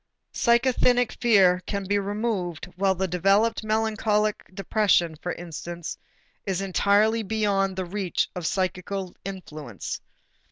[0.33, 5.95] Psychasthenic fear can be removed, while the developed melancholic depression, for instance,
[6.43, 10.01] is entirely beyond the reach of psychical influence.